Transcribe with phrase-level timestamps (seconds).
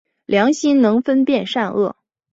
[0.25, 1.95] 良心能分辨善恶。